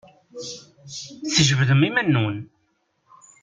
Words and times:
Jebdem 1.45 1.81
iman-nwen! 1.87 2.37